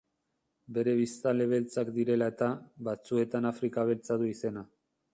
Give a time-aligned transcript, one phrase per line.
[0.77, 2.49] Bere biztanle beltzak direla eta,
[2.91, 4.69] batzuetan Afrika Beltza du izena.